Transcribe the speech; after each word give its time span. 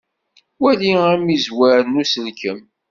Wali 0.61 0.89
amizzwer 1.13 1.79
n 1.91 1.99
uselkem. 2.01 2.59